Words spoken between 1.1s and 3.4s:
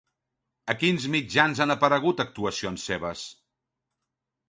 mitjans han aparegut actuacions seves?